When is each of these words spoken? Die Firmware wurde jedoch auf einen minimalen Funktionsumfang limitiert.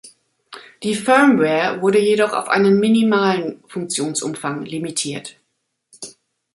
Die 0.81 0.95
Firmware 0.95 1.79
wurde 1.79 1.99
jedoch 1.99 2.33
auf 2.33 2.47
einen 2.47 2.79
minimalen 2.79 3.63
Funktionsumfang 3.67 4.65
limitiert. 4.65 5.37